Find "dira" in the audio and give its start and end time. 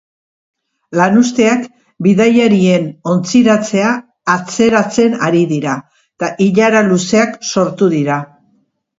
5.51-5.75, 7.93-8.17